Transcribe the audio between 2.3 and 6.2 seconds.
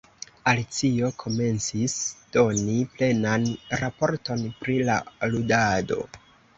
doni plenan raporton pri la ludado.